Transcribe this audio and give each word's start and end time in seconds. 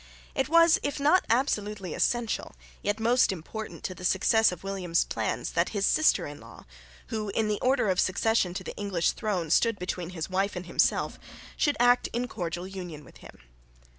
It 0.33 0.49
was, 0.49 0.79
if 0.81 0.99
not 0.99 1.25
absolutely 1.29 1.93
essential, 1.93 2.55
yet 2.81 2.99
most 2.99 3.31
important, 3.31 3.83
to 3.83 3.93
the 3.93 4.03
success 4.03 4.51
of 4.51 4.63
William's 4.63 5.03
plans 5.03 5.51
that 5.51 5.69
his 5.77 5.85
sister 5.85 6.25
in 6.25 6.39
law, 6.39 6.65
who, 7.09 7.29
in 7.35 7.47
the 7.47 7.59
order 7.61 7.87
of 7.87 7.99
succession 7.99 8.55
to 8.55 8.63
the 8.63 8.75
English 8.75 9.11
throne, 9.11 9.51
stood 9.51 9.77
between 9.77 10.09
his 10.09 10.27
wife 10.27 10.55
and 10.55 10.65
himself, 10.65 11.19
should 11.55 11.77
act 11.79 12.09
in 12.13 12.27
cordial 12.27 12.65
union 12.65 13.05
with 13.05 13.17
him. 13.17 13.37